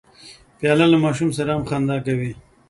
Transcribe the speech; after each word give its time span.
پیاله 0.57 0.85
له 0.91 0.97
ماشوم 1.03 1.29
سره 1.37 1.49
هم 1.55 1.63
خندا 1.69 1.97
کوي. 2.05 2.31